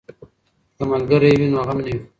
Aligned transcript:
که 0.75 0.83
ملګری 0.91 1.31
وي 1.39 1.47
نو 1.53 1.59
غم 1.67 1.79
نه 1.85 1.91
وي. 1.95 1.97